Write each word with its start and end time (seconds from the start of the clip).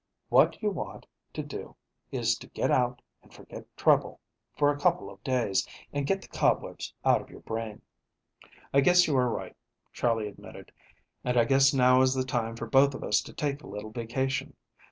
What 0.29 0.63
you 0.63 0.71
want 0.71 1.05
to 1.33 1.43
do 1.43 1.75
is 2.11 2.35
to 2.39 2.47
get 2.47 2.71
out 2.71 3.03
and 3.21 3.31
forget 3.31 3.67
trouble 3.77 4.19
for 4.57 4.71
a 4.71 4.79
couple 4.79 5.11
of 5.11 5.23
days 5.23 5.67
and 5.93 6.07
get 6.07 6.23
the 6.23 6.27
cobwebs 6.27 6.91
out 7.05 7.21
of 7.21 7.29
your 7.29 7.41
brain." 7.41 7.83
"I 8.73 8.81
guess 8.81 9.05
you 9.05 9.15
are 9.15 9.29
right," 9.29 9.55
Charley 9.93 10.27
admitted, 10.27 10.71
"and 11.23 11.37
I 11.37 11.45
guess 11.45 11.71
now 11.71 12.01
is 12.01 12.15
the 12.15 12.23
time 12.25 12.55
for 12.55 12.65
both 12.65 12.95
of 12.95 13.03
us 13.03 13.21
to 13.21 13.31
take 13.31 13.61
a 13.61 13.67
little 13.67 13.91
vacation. 13.91 14.55